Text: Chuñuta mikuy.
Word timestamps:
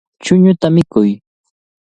Chuñuta 0.23 0.67
mikuy. 0.75 1.09